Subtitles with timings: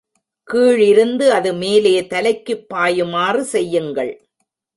[0.47, 4.11] கீழிருந்து அது மேலே தலைக்குப் பாயுமாறு செய்யுங்கள்.